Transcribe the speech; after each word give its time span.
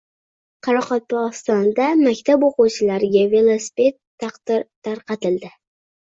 Qoraqalpog‘istonda 0.67 1.89
maktab 1.99 2.45
o‘quvchilariga 2.47 3.25
velosiped 3.33 3.99
tarqatildi 4.87 5.53